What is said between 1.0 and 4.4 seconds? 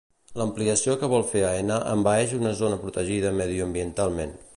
que vol fer Aena envaeix una zona protegida mediambientalment.